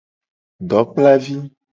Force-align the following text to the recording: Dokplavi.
Dokplavi. 0.69 1.37